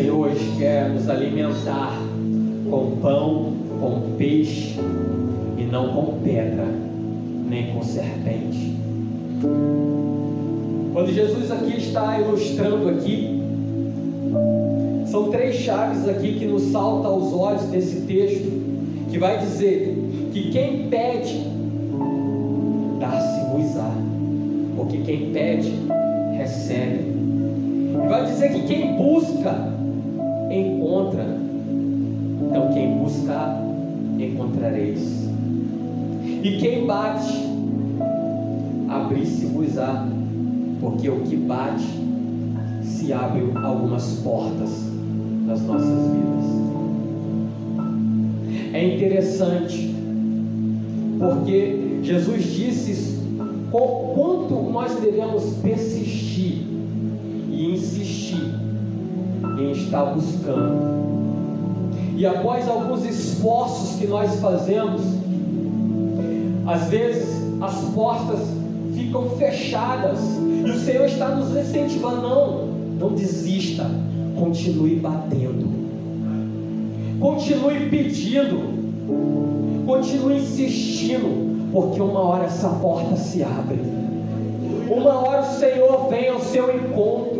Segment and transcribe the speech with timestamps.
[0.00, 1.92] Senhor hoje quer nos alimentar
[2.70, 4.80] com pão, com peixe
[5.58, 6.64] e não com pedra,
[7.46, 8.78] nem com serpente.
[10.94, 13.42] Quando Jesus aqui está ilustrando aqui,
[15.04, 18.50] são três chaves aqui que nos salta aos olhos desse texto,
[19.10, 19.98] que vai dizer
[20.32, 21.44] que quem pede,
[22.98, 23.92] dá-se-vos-á,
[24.76, 25.74] porque quem pede,
[26.38, 27.04] recebe.
[28.02, 29.78] E vai dizer que quem busca,
[30.50, 31.38] encontra.
[32.42, 33.62] Então quem buscar,
[34.18, 35.28] encontrareis.
[36.42, 37.32] E quem bate,
[38.88, 40.08] abrir-se-vos-á,
[40.80, 41.84] porque o que bate,
[42.82, 44.70] se abre algumas portas
[45.46, 46.60] nas nossas vidas.
[48.72, 49.94] É interessante,
[51.18, 53.20] porque Jesus disse
[53.70, 56.62] quanto nós devemos persistir
[57.50, 58.59] e insistir
[59.72, 61.00] estar buscando.
[62.16, 65.00] E após alguns esforços que nós fazemos,
[66.66, 68.40] às vezes as portas
[68.94, 70.18] ficam fechadas
[70.66, 72.20] e o Senhor está nos incentivando.
[72.22, 72.66] Não,
[72.98, 73.90] não desista,
[74.38, 75.66] continue batendo,
[77.18, 78.60] continue pedindo,
[79.86, 83.80] continue insistindo, porque uma hora essa porta se abre,
[84.90, 87.39] uma hora o Senhor vem ao seu encontro.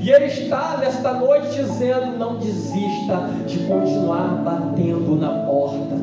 [0.00, 5.96] E Ele está nesta noite dizendo: não desista de continuar batendo na porta,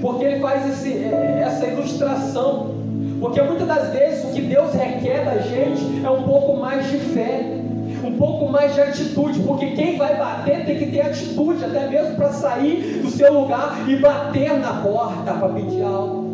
[0.00, 2.74] porque Ele faz esse, essa ilustração.
[3.20, 6.98] Porque muitas das vezes o que Deus requer da gente é um pouco mais de
[6.98, 7.58] fé,
[8.02, 12.16] um pouco mais de atitude, porque quem vai bater tem que ter atitude, até mesmo
[12.16, 16.24] para sair do seu lugar e bater na porta para pedir algo.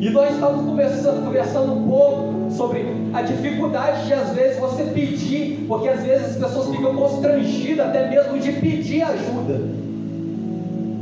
[0.00, 5.64] E nós estamos conversando, conversando um pouco sobre a dificuldade de às vezes você pedir,
[5.68, 9.60] porque às vezes as pessoas ficam constrangidas até mesmo de pedir ajuda,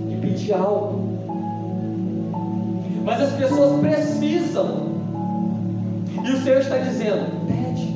[0.09, 1.05] de pedir algo.
[3.05, 4.95] Mas as pessoas precisam.
[6.25, 7.95] E o Senhor está dizendo: pede.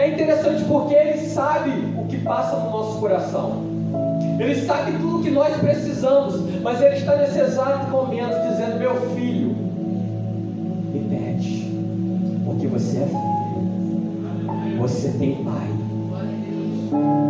[0.00, 3.62] É interessante porque Ele sabe o que passa no nosso coração.
[4.38, 8.94] Ele sabe tudo o que nós precisamos, mas Ele está nesse exato momento dizendo: Meu
[9.14, 9.54] filho,
[12.70, 15.68] você é filho, você tem pai.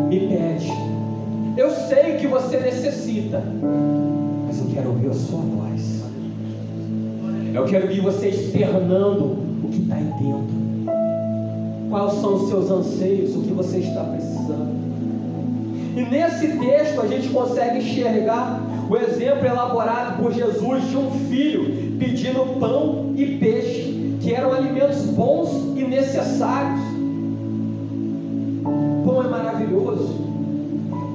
[0.08, 0.70] Me pede.
[1.56, 3.42] Eu sei que você necessita,
[4.46, 6.02] mas eu quero ouvir a sua voz.
[7.52, 10.60] Eu quero ouvir você externando o que está aí dentro.
[11.90, 14.80] Quais são os seus anseios, o que você está precisando.
[15.96, 21.96] E nesse texto a gente consegue enxergar o exemplo elaborado por Jesus de um filho
[21.98, 23.89] pedindo pão e peixe,
[24.30, 26.80] que eram alimentos bons e necessários.
[29.04, 30.20] Pão é maravilhoso,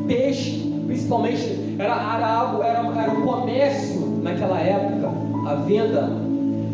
[0.06, 5.10] peixe, principalmente, era, era algo, era, era um comércio naquela época,
[5.48, 6.12] a venda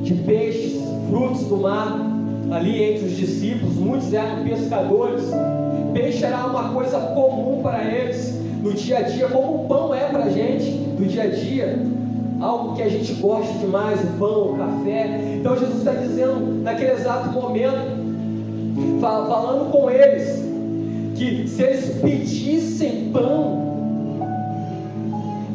[0.01, 0.81] de peixes,
[1.11, 1.95] frutos do mar
[2.49, 5.25] ali entre os discípulos, muitos eram pescadores.
[5.93, 10.05] Peixe era uma coisa comum para eles no dia a dia, como o pão é
[10.05, 12.00] para a gente no dia a dia.
[12.41, 15.35] Algo que a gente gosta demais, o pão, o café.
[15.39, 18.01] Então Jesus está dizendo naquele exato momento,
[18.99, 20.43] falando com eles,
[21.15, 23.61] que se eles pedissem pão,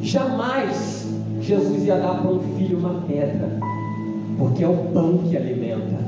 [0.01, 1.09] jamais
[1.41, 3.49] Jesus ia dar para um filho uma pedra,
[4.39, 6.07] porque é o pão que alimenta.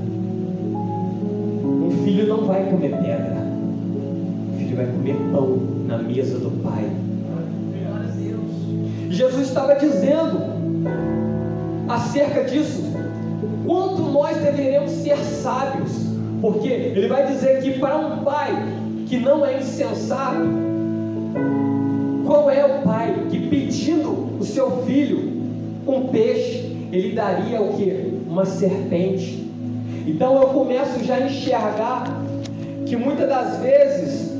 [1.86, 3.46] O filho não vai comer pedra,
[4.52, 5.58] o filho vai comer pão
[5.88, 6.88] na mesa do pai.
[9.10, 10.57] Jesus estava dizendo
[11.88, 12.82] acerca disso,
[13.66, 15.90] quanto nós deveremos ser sábios,
[16.40, 18.52] porque ele vai dizer que para um pai
[19.06, 20.46] que não é insensato,
[22.26, 25.38] qual é o pai que pedindo o seu filho
[25.86, 28.22] um peixe, ele daria o que?
[28.28, 29.48] Uma serpente.
[30.06, 32.04] Então eu começo já a enxergar
[32.86, 34.32] que muitas das vezes,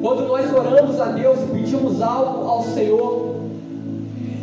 [0.00, 3.27] quando nós oramos a Deus e pedimos algo ao Senhor,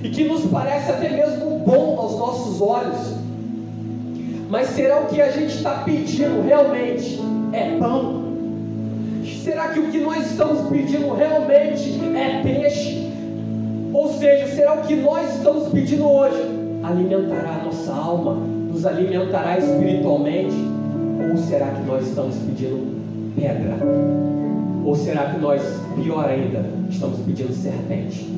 [0.05, 3.15] e que nos parece até mesmo bom aos nossos olhos,
[4.49, 7.19] mas será o que a gente está pedindo realmente
[7.51, 8.23] é pão?
[9.43, 13.09] Será que o que nós estamos pedindo realmente é peixe?
[13.91, 16.39] Ou seja, será o que nós estamos pedindo hoje
[16.83, 18.55] alimentará a nossa alma?
[18.75, 20.55] nos alimentará espiritualmente?
[21.31, 23.01] Ou será que nós estamos pedindo
[23.35, 23.77] pedra?
[24.85, 25.61] Ou será que nós,
[25.95, 28.29] pior ainda, estamos pedindo serpente?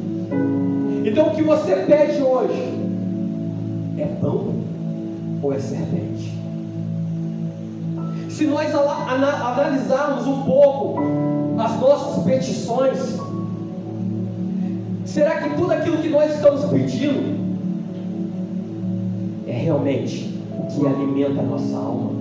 [1.07, 2.61] Então o que você pede hoje
[3.97, 4.55] é pão
[5.41, 6.37] ou é serpente?
[8.29, 10.99] Se nós analisarmos um pouco
[11.57, 13.17] as nossas petições?
[15.05, 17.37] Será que tudo aquilo que nós estamos pedindo
[19.47, 22.11] é realmente o que alimenta a nossa alma?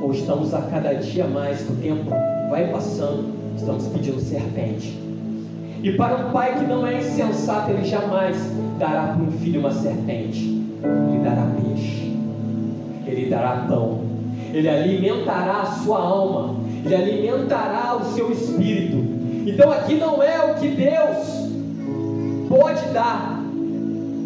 [0.00, 2.08] Ou estamos a cada dia mais, o tempo
[2.50, 5.03] vai passando, estamos pedindo serpente?
[5.84, 8.34] E para um pai que não é insensato, ele jamais
[8.78, 10.38] dará para um filho uma serpente,
[10.82, 12.16] ele dará peixe,
[13.06, 14.00] ele dará pão,
[14.54, 18.96] ele alimentará a sua alma, ele alimentará o seu espírito.
[19.46, 21.50] Então aqui não é o que Deus
[22.48, 23.38] pode dar,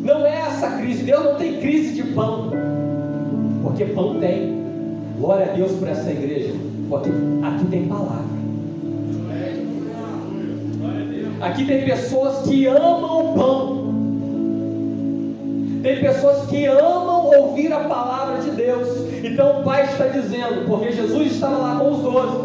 [0.05, 1.03] não é essa crise.
[1.03, 2.53] Deus não tem crise de pão,
[3.65, 4.57] porque pão tem.
[5.19, 6.55] Glória a Deus por essa igreja,
[6.89, 7.11] porque
[7.43, 8.38] aqui tem palavra.
[11.41, 13.89] Aqui tem pessoas que amam o pão.
[15.83, 18.89] Tem pessoas que amam ouvir a palavra de Deus.
[19.23, 22.37] Então o Pai está dizendo, porque Jesus estava lá com os doze,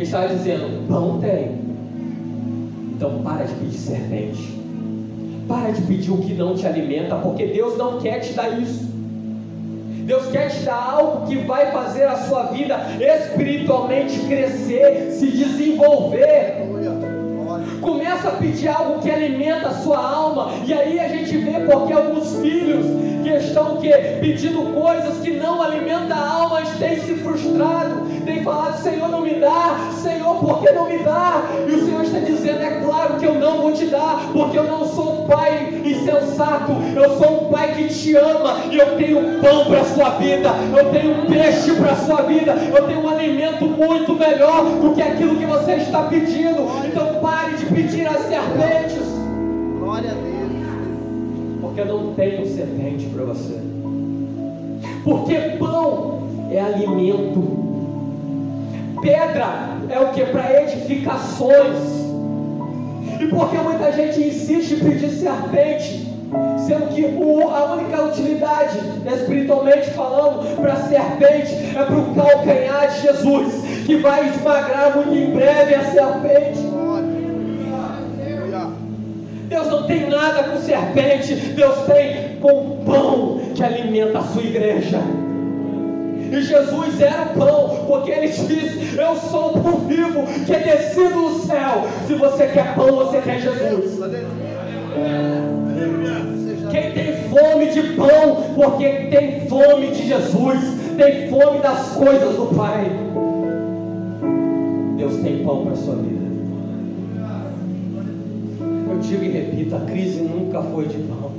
[0.00, 1.60] estava dizendo: pão tem.
[2.96, 4.60] Então para de pedir serpente.
[5.46, 8.90] Para de pedir o que não te alimenta, porque Deus não quer te dar isso.
[10.04, 16.59] Deus quer te dar algo que vai fazer a sua vida espiritualmente crescer, se desenvolver.
[17.80, 20.50] Começa a pedir algo que alimenta a sua alma.
[20.66, 22.86] E aí a gente vê porque alguns filhos
[23.22, 23.90] que estão que,
[24.20, 29.34] pedindo coisas que não alimentam a alma têm se frustrado, têm falado, Senhor, não me
[29.34, 31.42] dá, Senhor, por que não me dá?
[31.68, 34.64] E o Senhor está dizendo, é claro que eu não vou te dar, porque eu
[34.64, 39.64] não sou pai insensato, eu sou um pai que te ama, e eu tenho pão
[39.66, 43.64] para a sua vida, eu tenho peixe para a sua vida, eu tenho um alimento
[43.64, 46.66] muito melhor do que aquilo que você está pedindo.
[46.84, 49.06] Então pare de pedir as serpentes.
[49.78, 50.30] Glória a Deus.
[51.60, 53.60] Porque eu não tenho serpente para você.
[55.04, 57.70] Porque pão é alimento.
[59.00, 60.24] Pedra é o que?
[60.24, 62.09] Para edificações.
[63.20, 66.08] E porque muita gente insiste em pedir serpente,
[66.66, 73.02] sendo que a única utilidade, espiritualmente falando, para a serpente é para o calcanhar de
[73.02, 76.70] Jesus, que vai esmagrar muito em breve a serpente.
[79.48, 84.98] Deus não tem nada com serpente, Deus tem com pão que alimenta a sua igreja.
[86.30, 90.58] E Jesus era o pão, porque ele disse: Eu sou o pão vivo que é
[90.58, 91.84] descido do céu.
[92.06, 93.98] Se você quer pão, você quer Jesus.
[96.70, 100.60] Quem tem fome de pão, porque tem fome de Jesus,
[100.96, 102.90] tem fome das coisas do Pai.
[104.96, 106.20] Deus tem pão para a sua vida
[109.00, 111.32] digo e repito, a crise nunca foi de pão,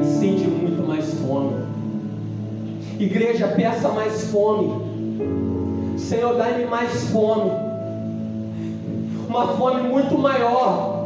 [0.00, 1.63] e sim de muito mais fome.
[2.98, 5.98] Igreja, peça mais fome.
[5.98, 7.50] Senhor, dá-me mais fome.
[9.28, 11.04] Uma fome muito maior.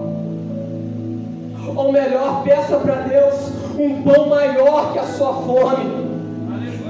[1.75, 6.09] Ou melhor, peça para Deus um pão maior que a sua fome.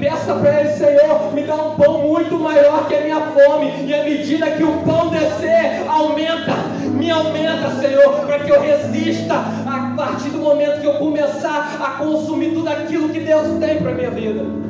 [0.00, 3.86] Peça para Ele, Senhor, me dá um pão muito maior que a minha fome.
[3.86, 6.54] E à medida que o pão descer, aumenta,
[6.92, 12.02] me aumenta, Senhor, para que eu resista a partir do momento que eu começar a
[12.02, 14.67] consumir tudo aquilo que Deus tem para a minha vida.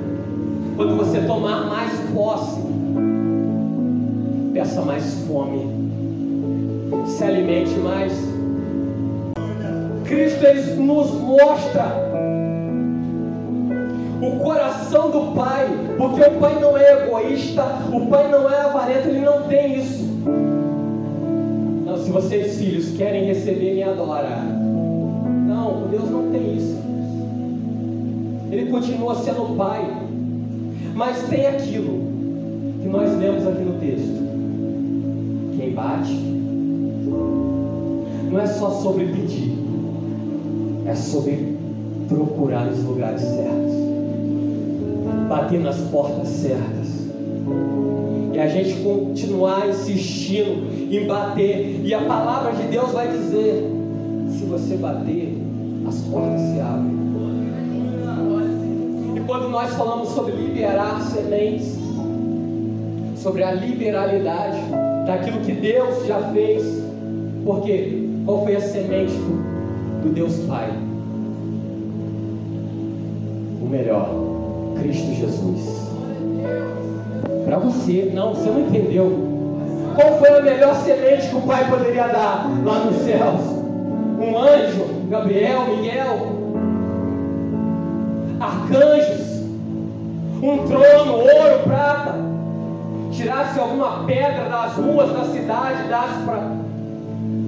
[0.79, 2.61] Quando você tomar mais posse,
[4.55, 5.67] peça mais fome,
[7.05, 8.13] se alimente mais.
[10.05, 11.85] Cristo ele nos mostra
[14.23, 15.67] o coração do pai,
[15.97, 20.05] porque o pai não é egoísta, o pai não é avarento, ele não tem isso.
[21.85, 26.79] Não, se vocês, filhos, querem receber e adorar, não, Deus não tem isso.
[28.53, 30.06] Ele continua sendo pai,
[30.98, 32.00] mas tem aquilo
[32.82, 34.19] que nós lemos aqui no texto.
[35.56, 36.12] Quem bate
[38.31, 39.56] não é só sobre pedir,
[40.86, 41.56] é sobre
[42.08, 43.78] procurar os lugares certos
[45.28, 46.88] bater nas portas certas.
[48.32, 51.81] E a gente continuar insistindo em bater.
[51.84, 53.70] E a palavra de Deus vai dizer:
[54.31, 55.36] se você bater,
[55.86, 57.18] as portas se abrem.
[59.29, 61.79] Quando nós falamos sobre liberar sementes,
[63.15, 64.58] sobre a liberalidade
[65.06, 66.65] daquilo que Deus já fez,
[67.44, 70.70] porque qual foi a semente do, do Deus Pai?
[73.61, 74.15] O melhor
[74.81, 75.91] Cristo Jesus.
[77.44, 79.13] Para você, não, você não entendeu.
[79.94, 83.43] Qual foi a melhor semente que o Pai poderia dar lá nos céus?
[84.19, 86.38] Um anjo, Gabriel, Miguel,
[88.41, 89.43] arcanjos,
[90.43, 92.15] um trono, ouro, prata.
[93.11, 96.23] tirasse alguma pedra das ruas da cidade e dasse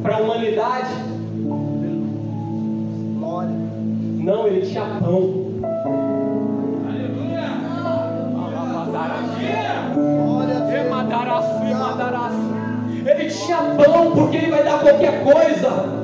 [0.03, 0.95] para a humanidade.
[4.19, 5.51] Não, ele tinha pão.
[13.07, 16.01] Ele tinha pão porque ele vai dar qualquer coisa.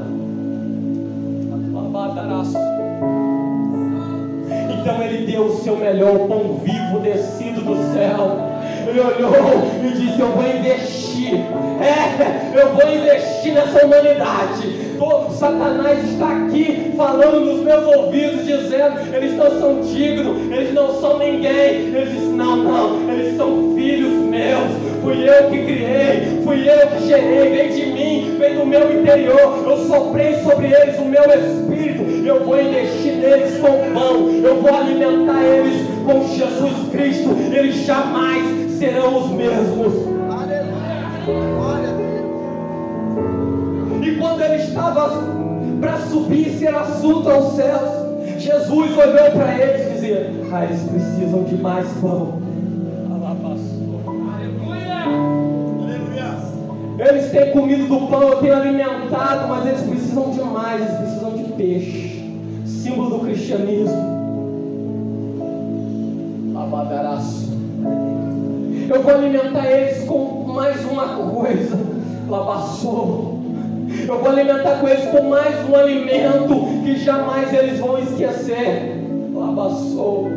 [4.86, 8.38] Então ele deu o seu melhor, pão vivo descido do céu.
[8.86, 9.32] Ele olhou
[9.84, 11.34] e disse: Eu vou investir.
[11.82, 14.94] É, eu vou investir nessa humanidade.
[14.96, 21.00] Todo Satanás está aqui falando nos meus ouvidos, dizendo: Eles não são dignos, eles não
[21.00, 21.92] são ninguém.
[21.92, 24.86] Ele disse: Não, não, eles são filhos meus.
[25.02, 29.64] Fui eu que criei, fui eu que gerei, vem de mim, vem do meu interior.
[29.66, 31.95] Eu soprei sobre eles o meu espírito.
[32.26, 37.30] Eu vou investir neles com pão, eu vou alimentar eles com Jesus Cristo.
[37.52, 39.92] Eles jamais serão os mesmos.
[44.02, 45.08] E quando ele estava
[45.80, 47.90] para subir e ser assunto aos céus,
[48.38, 52.42] Jesus olhou para eles e dizia: Ah, eles precisam de mais pão.
[56.98, 61.30] Eles têm comido do pão, eu tenho alimentado, mas eles precisam de mais, eles precisam
[61.30, 62.15] de peixe.
[62.86, 64.14] Símbolo do cristianismo.
[66.54, 67.50] Labadaraço.
[68.88, 71.76] Eu vou alimentar eles com mais uma coisa.
[72.28, 73.40] Labassou.
[74.06, 79.04] Eu vou alimentar com eles com mais um alimento que jamais eles vão esquecer.
[79.34, 80.28] Labassou.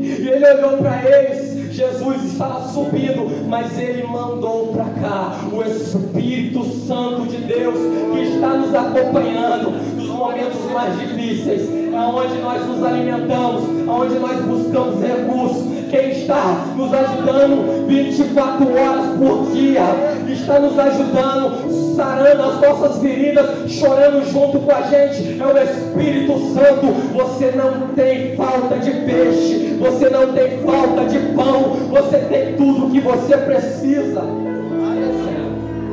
[0.00, 1.52] E ele olhou para eles.
[1.72, 7.74] Jesus estava subindo, mas ele mandou para cá o Espírito Santo de Deus
[8.12, 9.72] que está nos acompanhando
[10.22, 16.94] momentos mais difíceis, é onde nós nos alimentamos, onde nós buscamos recursos, quem está nos
[16.94, 19.82] ajudando 24 horas por dia,
[20.28, 26.38] está nos ajudando, sarando as nossas feridas, chorando junto com a gente, é o Espírito
[26.54, 26.86] Santo.
[27.14, 32.86] Você não tem falta de peixe, você não tem falta de pão, você tem tudo
[32.86, 34.20] o que você precisa.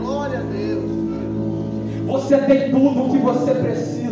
[0.03, 0.83] Glória a Deus.
[2.05, 4.08] Você tem tudo o que você precisa.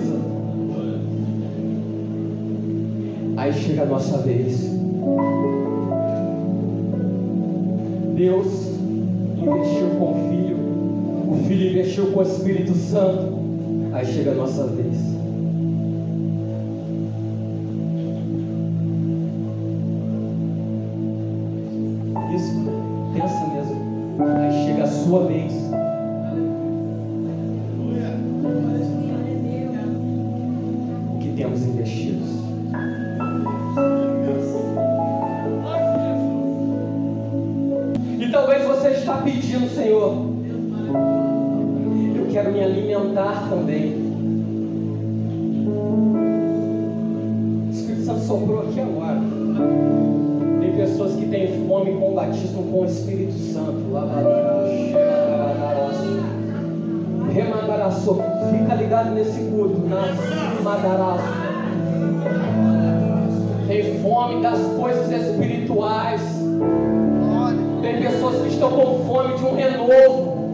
[3.47, 4.59] Aí chega a nossa vez.
[8.13, 8.47] Deus
[9.37, 10.57] investiu com o Filho,
[11.31, 13.37] o Filho investiu com o Espírito Santo.
[13.93, 14.97] Aí chega a nossa vez.
[22.35, 22.53] Isso,
[23.13, 23.77] pensa mesmo.
[24.41, 25.56] Aí chega a sua vez.
[58.97, 59.79] Ligado nesse culto.
[60.63, 61.23] Madaraço.
[63.67, 66.37] Tem fome das coisas espirituais
[67.81, 70.47] tem pessoas que estão com fome de um renovo.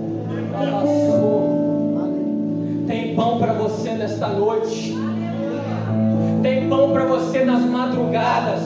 [2.86, 4.94] Tem pão para você nesta noite.
[6.44, 8.62] Tem pão para você nas madrugadas.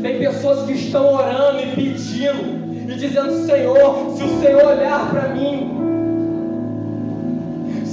[0.00, 5.28] Tem pessoas que estão orando e pedindo e dizendo: Senhor, se o Senhor olhar para
[5.30, 5.81] mim,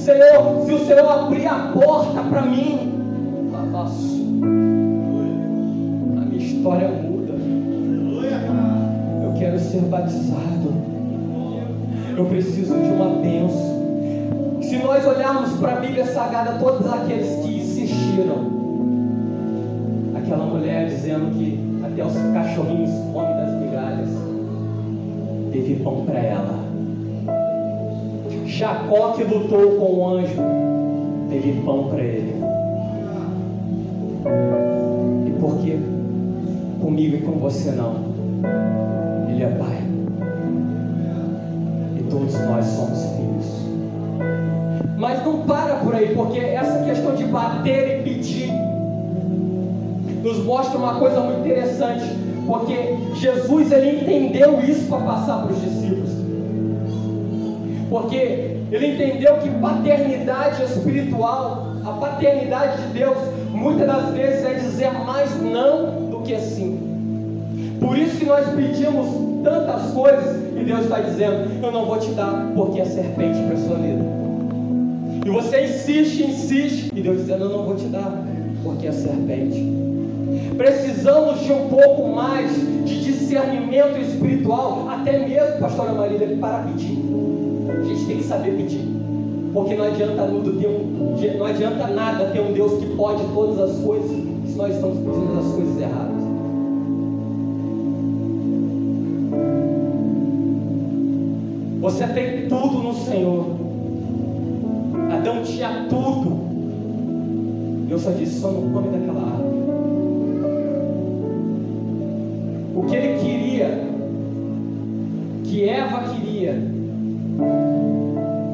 [0.09, 2.91] Senhor, se o Senhor abrir a porta para mim,
[6.17, 7.09] a minha história muda
[9.37, 10.73] quero ser batizado.
[12.17, 14.59] Eu preciso de uma bênção.
[14.63, 18.49] Se nós olharmos para a Bíblia Sagrada, todos aqueles que insistiram,
[20.15, 24.09] aquela mulher dizendo que até os cachorrinhos comem das migalhas,
[25.51, 26.68] teve pão para ela.
[28.59, 30.35] Jacó que lutou com o anjo,
[31.29, 32.35] teve pão para ele.
[35.25, 35.79] E por que
[36.81, 38.03] comigo e com você não?
[39.29, 39.81] Ele é Pai.
[41.99, 43.65] E todos nós somos filhos.
[44.97, 48.51] Mas não para por aí, porque essa questão de bater e pedir
[50.21, 52.03] nos mostra uma coisa muito interessante,
[52.45, 56.18] porque Jesus ele entendeu isso para passar para os discípulos.
[57.89, 63.17] Porque ele entendeu que paternidade espiritual, a paternidade de Deus,
[63.51, 66.79] muitas das vezes é dizer mais não do que sim.
[67.79, 69.07] Por isso que nós pedimos
[69.43, 73.55] tantas coisas e Deus está dizendo: Eu não vou te dar porque é serpente para
[73.55, 74.03] a sua vida.
[75.25, 78.11] E você insiste, insiste, e Deus dizendo: Eu não vou te dar
[78.63, 79.65] porque é serpente.
[80.57, 82.51] Precisamos de um pouco mais
[82.85, 86.99] de discernimento espiritual, até mesmo, pastora Marília, para pedir.
[87.79, 88.85] A gente tem que saber pedir.
[89.53, 94.55] Porque não adianta, não adianta nada ter um Deus que pode todas as coisas se
[94.55, 96.19] nós estamos pedindo as coisas erradas.
[101.81, 103.45] Você tem tudo no Senhor.
[105.11, 106.49] Adão tinha tudo.
[107.87, 109.59] Deus só disse: só não come daquela árvore.
[112.75, 113.87] O que ele queria,
[115.45, 116.78] que Eva queria,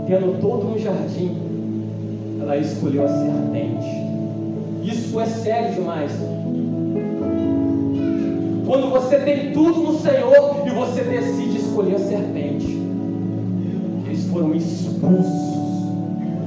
[0.07, 1.35] tendo todo no jardim,
[2.39, 4.05] ela escolheu a serpente.
[4.83, 6.11] Isso é sério demais.
[8.65, 12.81] Quando você tem tudo no Senhor e você decide escolher a serpente,
[14.05, 15.55] eles foram expulsos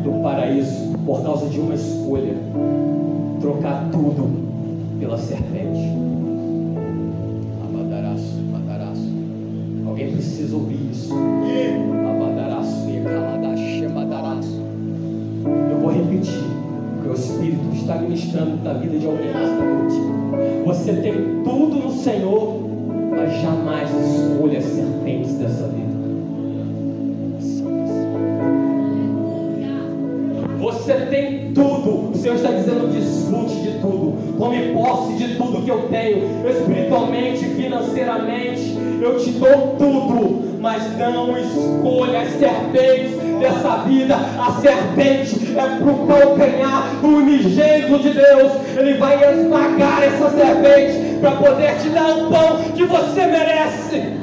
[0.03, 2.35] do paraíso por causa de uma escolha
[3.41, 4.29] trocar tudo
[4.99, 5.89] pela serpente.
[7.65, 9.09] Abadaraço, abadaraço.
[9.87, 11.15] Alguém precisa ouvir isso.
[15.89, 16.45] Vou repetir,
[16.95, 19.97] porque o Espírito está ministrando na vida de alguém nesta noite.
[20.67, 22.61] Você tem tudo no Senhor,
[23.11, 25.89] mas jamais escolha as serpentes dessa vida.
[30.59, 32.11] Você tem tudo.
[32.11, 34.37] O Senhor está dizendo: desfrute de tudo.
[34.37, 38.77] Tome posse de tudo que eu tenho, espiritualmente, financeiramente.
[39.01, 44.17] Eu te dou tudo, mas não escolha as serpentes dessa vida.
[44.17, 48.53] A serpente é para o calcanhar, o unigênito de Deus.
[48.77, 54.19] Ele vai esmagar essa serpente para poder te dar o pão que você merece.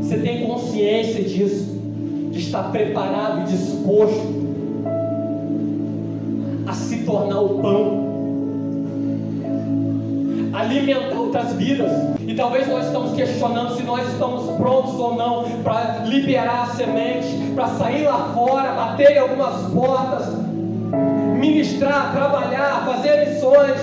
[0.00, 1.80] Você tem consciência disso,
[2.30, 4.44] de estar preparado e disposto
[6.66, 8.04] a se tornar o pão,
[10.52, 11.90] alimentar outras vidas.
[12.34, 17.52] E talvez nós estamos questionando se nós estamos prontos ou não para liberar a semente,
[17.54, 20.34] para sair lá fora, bater em algumas portas,
[21.38, 23.78] ministrar, trabalhar, fazer missões,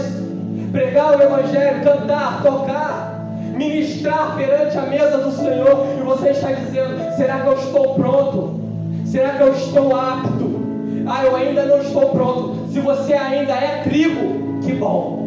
[0.70, 3.22] pregar o Evangelho, cantar, tocar
[3.56, 8.60] ministrar perante a mesa do Senhor e você está dizendo: será que eu estou pronto?
[9.06, 10.60] Será que eu estou apto?
[11.08, 12.68] Ah, eu ainda não estou pronto.
[12.74, 15.21] Se você ainda é trigo, que bom.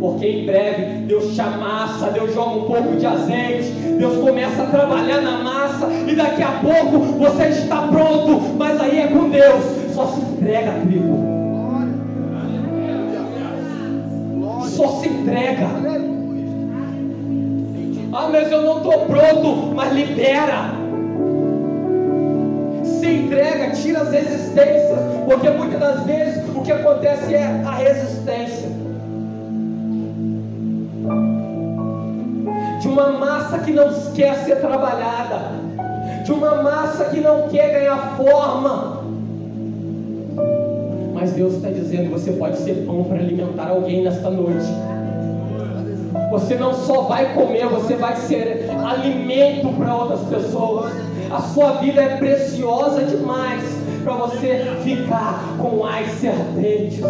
[0.00, 4.66] Porque em breve Deus te amassa, Deus joga um pouco de azeite, Deus começa a
[4.66, 9.62] trabalhar na massa e daqui a pouco você está pronto, mas aí é com Deus,
[9.94, 11.40] só se entrega, trigo.
[14.70, 15.66] Só se entrega.
[18.12, 20.72] Ah, mas eu não estou pronto, mas libera.
[22.84, 28.79] Se entrega, tira as resistências, porque muitas das vezes o que acontece é a resistência.
[32.90, 35.52] Uma massa que não quer ser trabalhada,
[36.24, 39.04] de uma massa que não quer ganhar forma.
[41.14, 44.66] Mas Deus está dizendo: você pode ser pão para alimentar alguém nesta noite.
[46.30, 50.92] Você não só vai comer, você vai ser alimento para outras pessoas.
[51.30, 53.62] A sua vida é preciosa demais
[54.02, 57.00] para você ficar com as serpentes.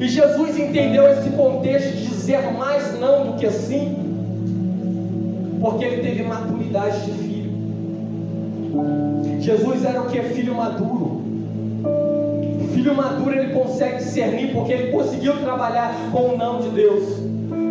[0.00, 3.96] E Jesus entendeu esse contexto de dizer mais não do que sim,
[5.60, 7.48] porque ele teve maturidade de filho.
[9.40, 10.20] Jesus era o que?
[10.20, 11.18] Filho maduro
[12.78, 17.18] filho maduro ele consegue discernir porque ele conseguiu trabalhar com o não de Deus.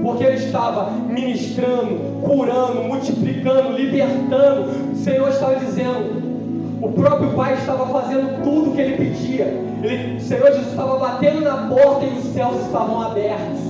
[0.03, 4.91] Porque ele estava ministrando, curando, multiplicando, libertando.
[4.91, 9.45] O Senhor estava dizendo, o próprio Pai estava fazendo tudo o que ele pedia.
[9.81, 13.66] Ele, o Senhor Jesus estava batendo na porta e os céus estavam abertos.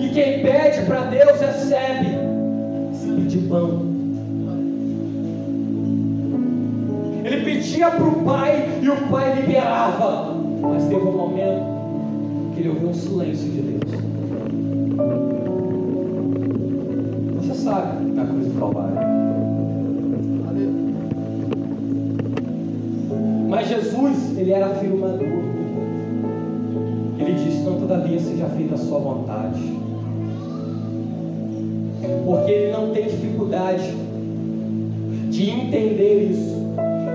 [0.00, 2.06] E quem pede para Deus recebe.
[2.92, 3.82] Se pedir pão.
[7.24, 10.34] Ele pedia para o Pai e o Pai liberava.
[10.62, 11.78] Mas teve um momento
[12.54, 14.00] que ele ouviu um silêncio de Deus.
[17.36, 19.18] Você sabe da cruz do Calvário.
[23.48, 25.42] Mas Jesus, ele era maduro.
[27.18, 29.87] Ele disse: Não, todavia seja feita a sua vontade.
[32.24, 33.94] Porque ele não tem dificuldade
[35.30, 36.56] de entender isso.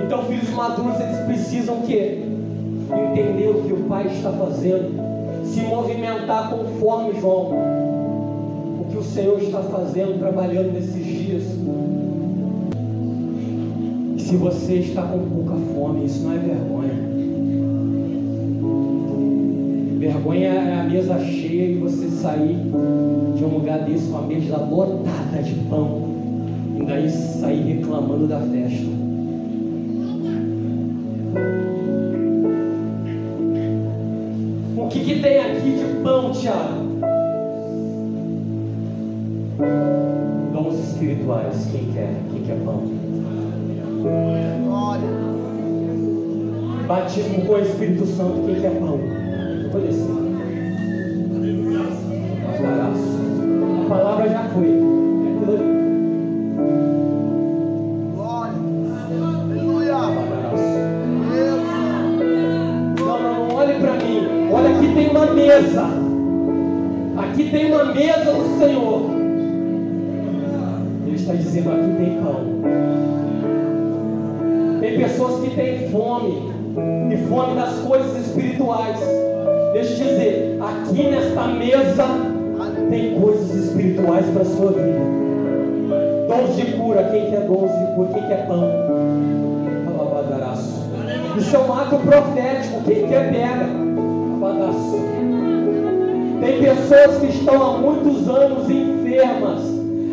[0.05, 4.93] Então, filhos maduros, eles precisam que entender o que o Pai está fazendo,
[5.45, 7.51] se movimentar conforme João,
[8.81, 11.43] o que o Senhor está fazendo, trabalhando nesses dias.
[14.17, 17.12] Se você está com pouca fome, isso não é vergonha.
[20.03, 22.57] Vergonha é a mesa cheia e você sair
[23.37, 26.09] de um lugar desse com a mesa lotada de pão,
[26.77, 28.85] e daí sair reclamando da festa.
[34.75, 36.83] O que, que tem aqui de pão, Tiago?
[40.51, 41.69] Dons espirituais.
[41.71, 42.13] Quem quer?
[42.29, 42.83] Quem quer pão?
[46.85, 48.41] Batismo com o Espírito Santo.
[48.45, 49.12] Quem quer pão?
[49.73, 50.11] Vou descer.
[50.11, 50.22] A
[80.73, 82.05] aqui nesta mesa
[82.89, 85.01] tem coisas espirituais para a sua vida.
[86.27, 88.69] Dons de cura, quem quer dons de cura, quem quer pão?
[91.37, 93.83] Isso é um ato profético, quem quer pega.
[96.41, 99.61] Tem pessoas que estão há muitos anos enfermas.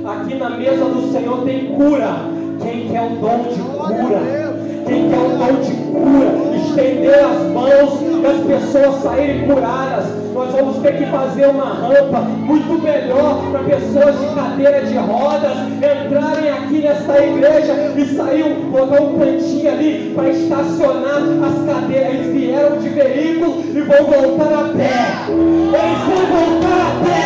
[0.05, 2.17] Aqui na mesa do Senhor tem cura.
[2.63, 4.55] Quem quer o dom de cura?
[4.87, 6.57] Quem quer o dom de cura?
[6.57, 9.90] Estender as mãos as pessoas saírem curadas.
[10.33, 15.57] Nós vamos ter que fazer uma rampa muito melhor para pessoas de cadeira de rodas
[15.77, 22.15] entrarem aqui nessa igreja e sair, botar um cantinho ali para estacionar as cadeiras.
[22.15, 25.27] Eles vieram de veículo e vão voltar a pé.
[25.29, 27.21] Eles vão voltar a pé.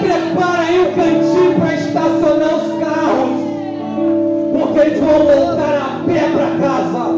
[0.00, 2.73] Prepara aí o cantinho para estacionar os
[4.84, 7.14] eles vão voltar a pé para casa.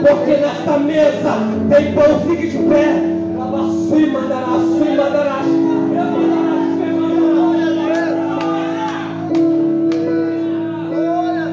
[0.00, 3.20] Porque nesta mesa tem pão, fique de pé.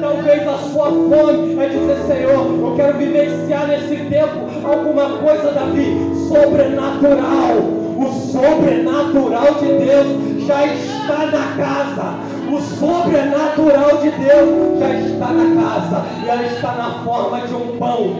[0.00, 6.10] Talvez a sua fome é dizer, Senhor, eu quero vivenciar nesse tempo alguma coisa, Davi,
[6.28, 7.56] sobrenatural.
[7.98, 12.27] O sobrenatural de Deus já está na casa.
[12.50, 18.16] O sobrenatural de Deus já está na casa ela está na forma de um pão.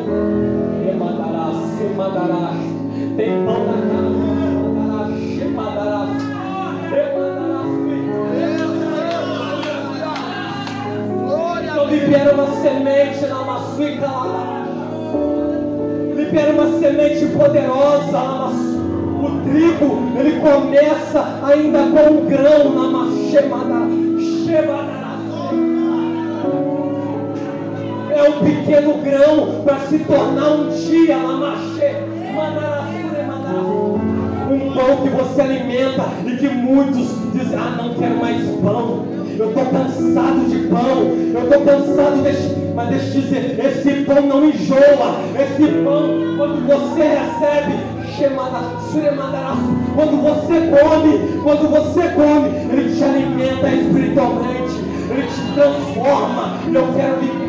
[0.86, 2.52] Emandará, se mandará.
[3.16, 4.38] Tem pão na casa.
[5.16, 6.06] Se mandará,
[11.62, 14.08] Então libera uma semente na maçuica
[16.14, 23.87] Libera uma semente poderosa na O trigo, ele começa ainda com um grão na machemada.
[28.10, 31.16] É um pequeno grão para se tornar um dia
[34.50, 39.06] um pão que você alimenta e que muitos dizem, ah, não quero mais pão.
[39.38, 42.56] Eu estou cansado de pão, eu estou cansado deste.
[42.74, 45.20] Mas deixa eu dizer, esse pão não enjoa.
[45.38, 47.97] Esse pão, quando você recebe,
[49.94, 54.74] quando você come, quando você come, Ele te alimenta espiritualmente,
[55.10, 56.58] Ele te transforma.
[56.72, 57.47] Eu quero viver.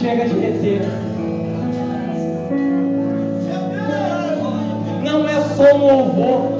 [0.00, 0.80] Chega de reter.
[5.04, 6.58] Não é só um louvor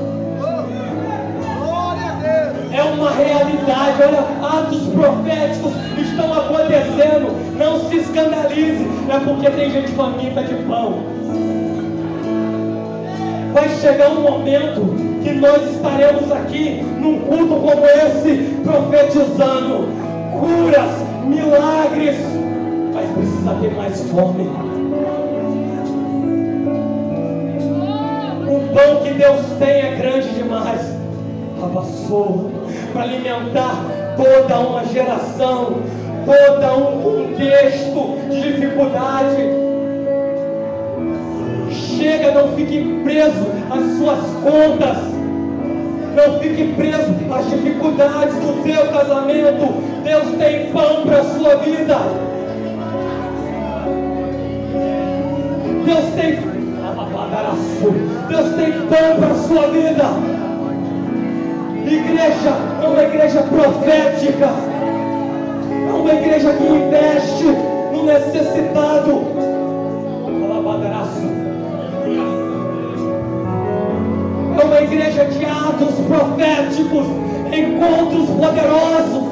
[2.79, 4.03] é uma realidade.
[4.03, 7.57] Olha, atos proféticos estão acontecendo.
[7.57, 10.95] Não se escandalize, é porque tem gente faminta de pão.
[13.53, 19.89] Vai chegar um momento que nós estaremos aqui num culto como esse, profetizando
[20.39, 20.93] curas,
[21.25, 22.17] milagres,
[23.71, 24.49] mais fome.
[28.47, 30.81] O pão que Deus tem é grande demais.
[31.63, 32.51] Abassou
[32.93, 33.85] para alimentar
[34.17, 35.77] toda uma geração,
[36.25, 39.69] todo um contexto de dificuldade.
[41.71, 45.19] Chega, não fique preso às suas contas.
[46.15, 49.89] Não fique preso às dificuldades do seu casamento.
[50.03, 52.28] Deus tem pão para a sua vida.
[55.89, 56.37] Deus tem
[58.29, 60.05] Deus tem pão para a sua vida.
[61.87, 64.51] Igreja é uma igreja profética,
[65.89, 67.45] é uma igreja que investe
[67.95, 69.39] no necessitado.
[74.61, 77.07] É uma igreja de atos proféticos,
[77.51, 79.25] encontros poderosos.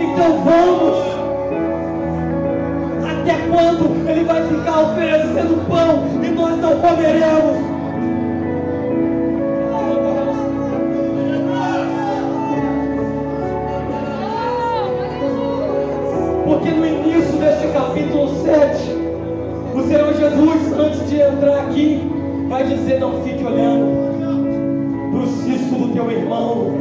[0.00, 1.09] Então vamos.
[3.60, 7.58] Ele vai ficar oferecendo pão e nós não comeremos?
[16.46, 19.00] Porque no início desse capítulo 7,
[19.74, 22.10] o Senhor Jesus, antes de entrar aqui,
[22.48, 24.10] vai dizer: Não fique olhando
[25.12, 26.72] para o cisto do teu irmão.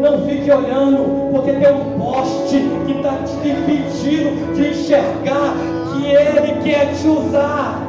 [0.00, 2.58] Não fique olhando, porque tem um poste
[3.02, 5.54] está te impedindo de enxergar
[5.92, 7.80] que Ele quer te usar.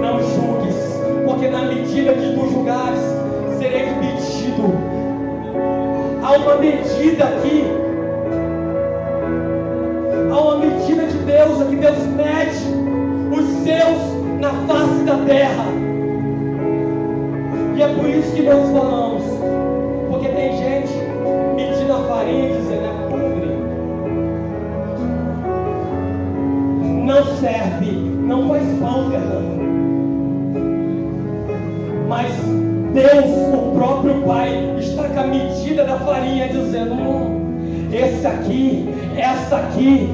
[0.00, 0.76] Não julgues,
[1.26, 3.00] porque na medida que tu julgares,
[3.58, 4.72] serei medido.
[6.22, 7.78] Há uma medida aqui
[11.28, 12.58] Deus, que Deus mede
[13.30, 15.64] os seus na face da terra.
[17.76, 19.07] E é por isso que nós falamos,
[33.12, 39.56] Deus, o próprio Pai, está com a medida da farinha dizendo: hum, esse aqui, essa
[39.56, 40.10] aqui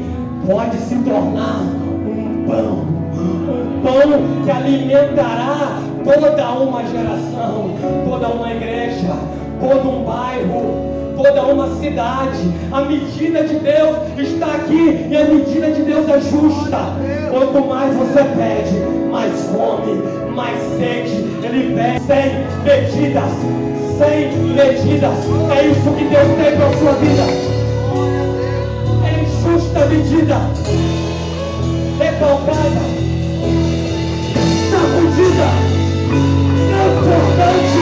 [0.46, 7.70] pode se tornar um pão, um pão que alimentará toda uma geração,
[8.08, 9.16] toda uma igreja,
[9.60, 12.52] todo um bairro, toda uma cidade.
[12.72, 16.78] A medida de Deus está aqui e a medida de Deus é justa.
[17.30, 18.78] Quanto mais você pede,
[19.10, 20.02] mais fome,
[20.34, 23.32] mais sede, Ele vem sem medidas,
[23.98, 25.18] sem medidas.
[25.56, 27.54] É isso que Deus tem para a sua vida
[29.44, 30.38] justa medida,
[31.98, 32.84] recalcada,
[34.70, 35.48] sacudida.
[36.76, 37.73] É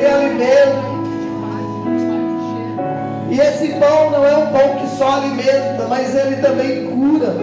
[0.00, 0.90] ter alimento.
[3.30, 7.34] E esse pão não é um pão que só alimenta, mas ele também cura.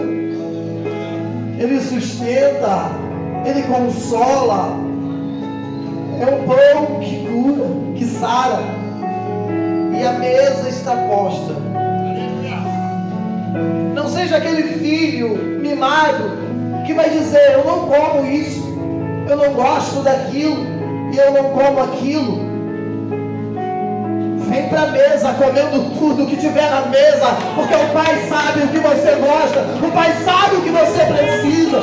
[1.58, 2.90] Ele sustenta,
[3.46, 4.76] ele consola.
[6.20, 7.66] É um pão que cura,
[7.96, 8.62] que sara.
[9.98, 11.54] E a mesa está posta.
[13.94, 16.38] Não seja aquele filho mimado
[16.86, 18.62] que vai dizer: Eu não como isso,
[19.28, 20.64] eu não gosto daquilo,
[21.12, 22.47] e eu não como aquilo.
[24.58, 28.68] Vem para a mesa comendo tudo que tiver na mesa, porque o Pai sabe o
[28.68, 31.80] que você gosta, o Pai sabe o que você precisa.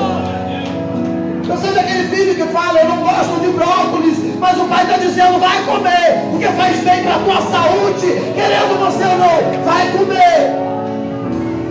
[1.48, 4.98] Não seja aquele filho que fala, eu não gosto de brócolis, mas o pai está
[4.98, 9.92] dizendo, vai comer, porque faz bem para a tua saúde, querendo você ou não, vai
[9.92, 10.52] comer.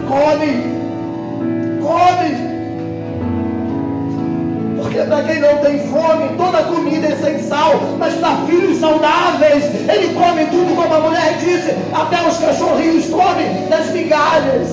[0.08, 0.62] Come,
[1.82, 2.43] come.
[5.02, 10.14] Para quem não tem fome, toda comida é sem sal, mas para filhos saudáveis, ele
[10.14, 14.68] come tudo, como a mulher disse, até os cachorrinhos comem das migalhas.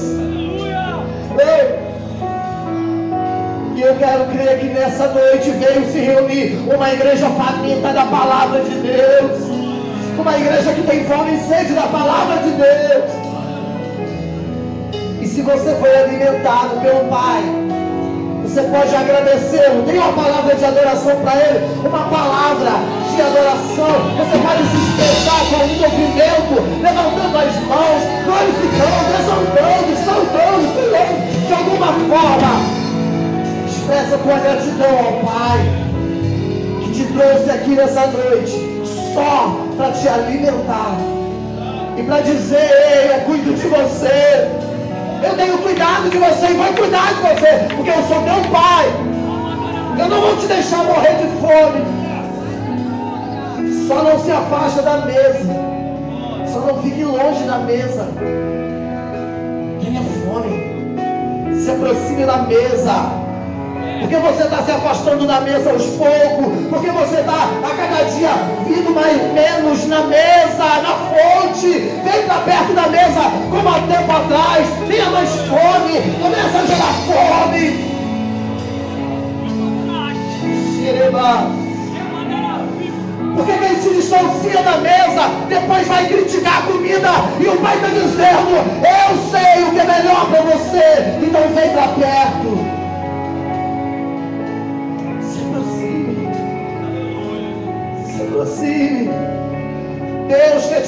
[3.75, 8.61] E eu quero crer que nessa noite veio se reunir uma igreja faminta da palavra
[8.61, 9.41] de Deus.
[10.19, 13.11] Uma igreja que tem fome e sede da palavra de Deus.
[15.19, 17.70] E se você foi alimentado pelo Pai,
[18.51, 19.83] você pode agradecê-lo.
[19.83, 22.71] Tem uma palavra de adoração para Ele, uma palavra
[23.15, 23.95] de adoração.
[24.17, 31.53] Você pode se expressar com um movimento, levantando as mãos, glorificando, exaltando, saudando, pulando, de
[31.53, 32.51] alguma forma.
[33.67, 35.59] Expressa tua gratidão ao Pai
[36.83, 38.81] que te trouxe aqui nessa noite
[39.13, 40.97] só para te alimentar
[41.97, 44.70] e para dizer: Ei, eu cuido de você.
[45.23, 48.87] Eu tenho cuidado de você e vou cuidar de você, porque eu sou teu pai.
[49.99, 52.01] Eu não vou te deixar morrer de fome.
[53.87, 55.53] Só não se afasta da mesa.
[56.51, 58.07] Só não fique longe da mesa.
[59.79, 61.55] Tenha fome.
[61.55, 63.20] Se aproxime da mesa.
[64.01, 66.67] Porque você está se afastando da mesa aos poucos.
[66.71, 68.31] Porque você está a cada dia
[68.65, 71.69] vindo mais menos na mesa, na fonte.
[71.69, 73.21] Vem para perto da mesa,
[73.51, 74.67] como há tempo atrás.
[74.87, 76.01] Tenha mais fome.
[76.19, 77.91] Começa a gerar fome.
[83.35, 87.09] Porque quem se distancia da mesa, depois vai criticar a comida.
[87.39, 91.17] E o pai está dizendo: Eu sei o que é melhor para você.
[91.21, 92.50] Então vem para perto.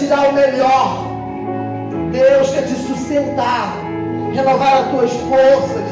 [0.10, 1.08] Dar o melhor.
[2.12, 3.74] Deus quer te sustentar,
[4.34, 5.86] renovar as tuas forças,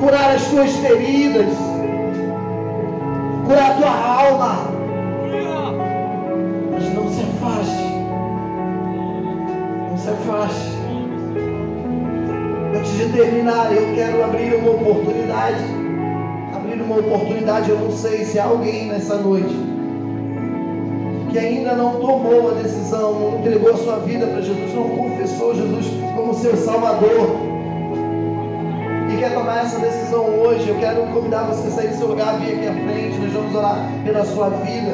[0.00, 1.52] curar as tuas feridas,
[3.44, 4.56] curar a tua alma.
[6.72, 7.84] Mas não se afaste.
[9.90, 10.70] Não se afaste.
[12.78, 15.64] Antes de terminar, eu quero abrir uma oportunidade.
[16.54, 19.65] Abrir uma oportunidade, eu não sei se há alguém nessa noite
[21.36, 25.54] que ainda não tomou a decisão, não entregou a sua vida para Jesus, não confessou
[25.54, 27.28] Jesus como seu Salvador,
[29.12, 32.38] e quer tomar essa decisão hoje, eu quero convidar você a sair do seu lugar,
[32.38, 34.92] vir aqui à frente, nós vamos orar pela sua vida.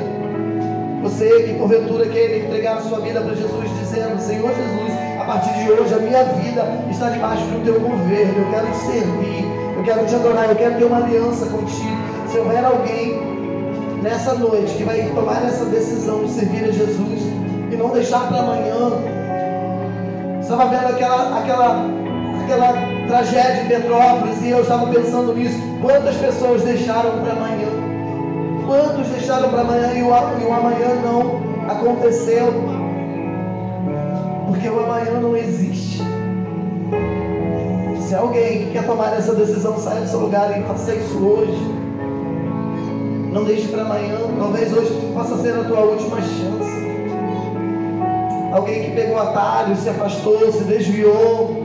[1.05, 5.53] Você que porventura quer entregar a sua vida para Jesus, dizendo: Senhor Jesus, a partir
[5.63, 9.45] de hoje a minha vida está debaixo do teu governo, eu quero te servir,
[9.77, 12.03] eu quero te adorar, eu quero ter uma aliança contigo.
[12.29, 13.22] Se houver alguém
[14.03, 17.23] nessa noite que vai tomar essa decisão de servir a Jesus
[17.71, 18.91] e não deixar para amanhã.
[20.41, 21.87] Estava vendo aquela, aquela,
[22.43, 22.73] aquela
[23.07, 25.57] tragédia em Petrópolis e eu estava pensando nisso.
[25.81, 27.69] Quantas pessoas deixaram para amanhã?
[28.67, 32.53] Quantos deixaram para amanhã e o, e o amanhã não aconteceu?
[34.47, 36.03] Porque o amanhã não existe.
[38.01, 41.82] Se alguém que quer tomar essa decisão, saia do seu lugar e faça isso hoje.
[43.33, 44.19] Não deixe para amanhã.
[44.39, 46.83] Talvez hoje possa ser a tua última chance.
[48.53, 51.57] Alguém que pegou atalho, se afastou, se desviou.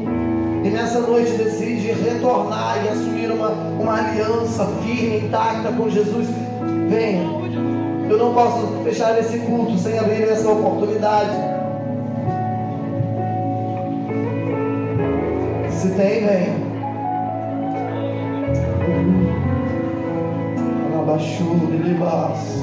[0.64, 6.28] E nessa noite decide retornar e assumir uma, uma aliança firme, intacta com Jesus.
[6.88, 7.24] Venha.
[8.10, 11.36] Eu não posso fechar esse culto sem abrir essa oportunidade.
[15.70, 16.67] Se tem, venha.
[21.08, 22.58] Rabachur e Libás.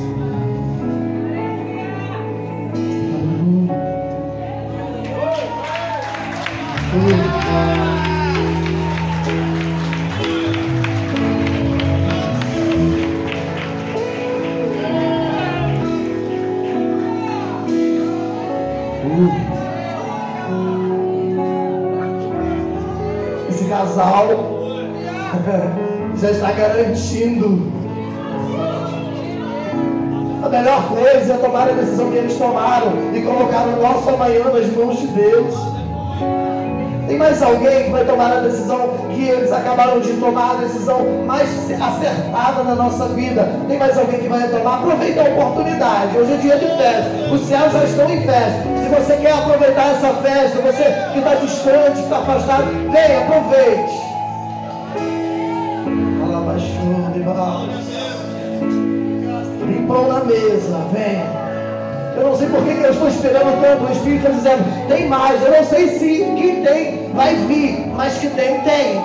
[23.48, 24.28] Esse casal
[26.20, 27.83] já está garantindo
[30.54, 34.66] Melhor coisa é tomar a decisão que eles tomaram e colocar o nosso amanhã nas
[34.72, 35.52] mãos de Deus.
[37.08, 41.00] Tem mais alguém que vai tomar a decisão que eles acabaram de tomar, a decisão
[41.26, 43.50] mais acertada na nossa vida?
[43.66, 44.76] Tem mais alguém que vai tomar?
[44.76, 46.16] Aproveita a oportunidade.
[46.16, 47.34] Hoje é dia de festa.
[47.34, 48.62] Os céus já estão em festa.
[48.80, 54.13] Se você quer aproveitar essa festa, você que está distante, que está afastado, venha, aproveite.
[59.94, 61.24] Pão na mesa, venha.
[62.16, 63.84] Eu não sei por que eu estou esperando tanto.
[63.84, 65.40] O Espírito está dizendo, tem mais.
[65.40, 69.00] Eu não sei se que tem vai vir, mas que tem, tem.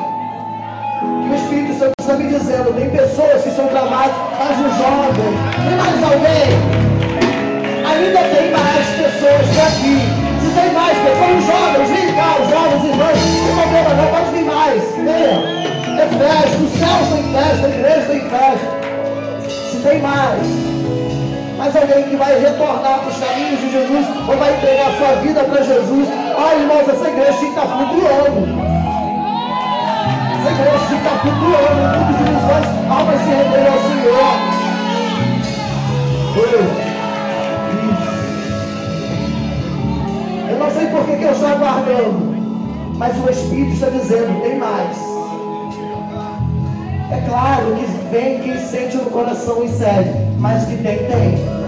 [1.00, 5.30] Que o Espírito Santo está me dizendo, tem pessoas que são travadas, mas o jovem.
[5.62, 6.50] Tem mais alguém?
[7.86, 9.98] Ainda tem mais pessoas aqui.
[10.42, 14.32] Se tem mais pessoas, os jovens, vem cá, os jovens irmãos, não problema não, pode
[14.32, 14.84] vir mais.
[14.96, 15.60] Venha.
[16.00, 18.80] É festa, os céus têm festa, a igreja tem festa.
[19.70, 20.69] Se tem mais
[21.60, 25.44] mas alguém que vai retornar para os caminhos de Jesus ou vai entregar sua vida
[25.44, 26.08] para Jesus.
[26.38, 28.48] Olha, irmãos, essa igreja tem que estar flutuando.
[30.40, 31.82] Essa igreja tem que estar flutuando.
[32.24, 34.60] Missões, almas se renderem ao Senhor.
[40.50, 42.38] Eu não sei por que, que eu estou aguardando,
[42.96, 44.98] mas o Espírito está dizendo: tem mais.
[47.12, 51.60] É claro que vem quem sente no coração e sede mas que tem, tem.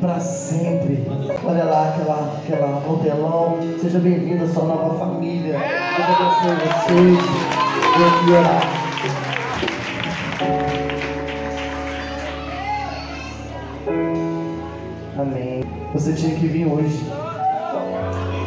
[0.00, 1.04] para sempre.
[1.44, 3.58] Olha lá aquela, aquela hotelão.
[3.80, 5.58] Seja bem-vindo à sua nova família.
[5.58, 7.18] Deus abençoe vocês.
[7.96, 8.62] Vou aqui orar.
[15.18, 15.64] Amém.
[15.94, 17.04] Você tinha que vir hoje.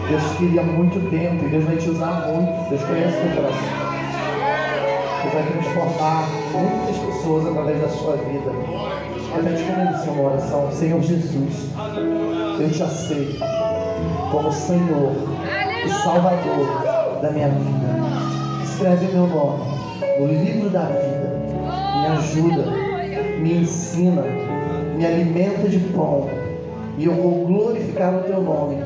[0.09, 2.69] Deus queria muito tempo e Deus vai te usar muito.
[2.69, 3.90] Deus conhece o teu coração.
[10.81, 11.69] Senhor Jesus,
[12.59, 13.39] eu te aceito
[14.31, 15.13] como Senhor
[15.85, 18.63] e Salvador da minha vida.
[18.63, 19.63] Escreve meu nome
[20.19, 21.31] no livro da vida.
[22.01, 22.65] Me ajuda,
[23.39, 24.23] me ensina,
[24.97, 26.27] me alimenta de pão
[26.97, 28.77] e eu vou glorificar o teu nome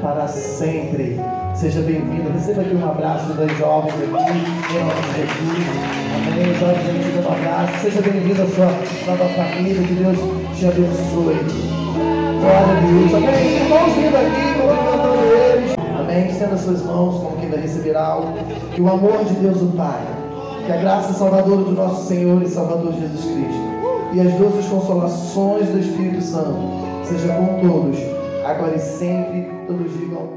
[0.00, 1.20] para sempre.
[1.54, 2.30] Seja bem-vindo.
[2.32, 5.64] Receba aqui um abraço das jovens aqui, em nome de Jesus.
[6.26, 6.50] Amém.
[6.50, 7.78] Os jovens aqui um abraço.
[7.80, 8.66] Seja bem-vindo à sua
[9.06, 9.82] nova família.
[9.86, 10.18] Que Deus
[10.56, 11.36] te abençoe.
[12.40, 13.14] Glória a Deus.
[13.14, 13.56] Amém.
[13.56, 15.74] Irmãos vindo aqui, cumprimentando eles.
[15.96, 16.26] Amém.
[16.28, 18.32] Estenda suas mãos como quem vai receber algo.
[18.74, 20.02] Que o amor de Deus, o Pai,
[20.66, 23.64] que a graça salvadora do nosso Senhor e Salvador Jesus Cristo
[24.12, 26.58] e as doces consolações do Espírito Santo
[27.04, 27.98] seja com todos,
[28.44, 29.54] agora e sempre.
[29.66, 30.28] Todos digam